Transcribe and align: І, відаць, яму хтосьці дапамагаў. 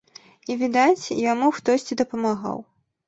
І, 0.21 0.53
відаць, 0.61 1.13
яму 1.31 1.51
хтосьці 1.59 1.99
дапамагаў. 2.01 2.57